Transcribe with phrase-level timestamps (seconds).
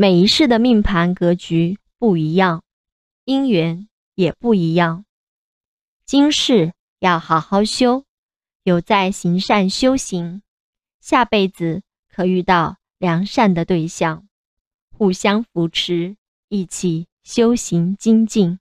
[0.00, 2.64] 每一世的命盘格局不一样
[3.26, 5.04] 姻缘也不一样。
[6.06, 8.06] 今世要好好修
[8.62, 10.40] 有在行善修行
[11.02, 14.26] 下辈子可遇到良善的对象
[14.96, 16.16] 互相扶持
[16.48, 18.58] 一起修行精进。